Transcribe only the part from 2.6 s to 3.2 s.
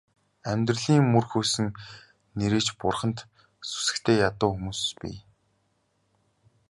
ч бурханд